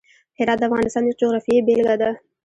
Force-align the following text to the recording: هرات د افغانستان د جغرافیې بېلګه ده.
هرات 0.37 0.57
د 0.59 0.63
افغانستان 0.69 1.03
د 1.05 1.09
جغرافیې 1.19 1.65
بېلګه 1.67 1.95
ده. 2.01 2.09